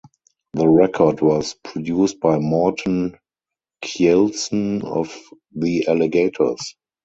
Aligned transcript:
The 0.53 0.67
record 0.67 1.21
was 1.21 1.53
produced 1.63 2.21
by 2.21 2.39
Morten 2.39 3.19
Kjeldsen 3.85 4.83
of 4.83 5.15
The 5.55 5.85
Alligators. 5.87 6.73